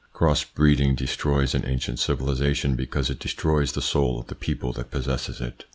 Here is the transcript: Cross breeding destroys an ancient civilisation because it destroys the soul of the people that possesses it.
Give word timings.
Cross 0.13 0.45
breeding 0.45 0.95
destroys 0.95 1.53
an 1.53 1.63
ancient 1.63 1.99
civilisation 1.99 2.75
because 2.75 3.11
it 3.11 3.19
destroys 3.19 3.73
the 3.73 3.83
soul 3.83 4.19
of 4.19 4.25
the 4.25 4.33
people 4.33 4.73
that 4.73 4.89
possesses 4.89 5.39
it. 5.39 5.65